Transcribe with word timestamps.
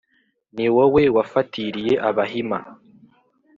Ni 0.55 0.67
wowe 0.75 1.03
wafatiriye 1.15 1.93
Abahima 2.09 2.59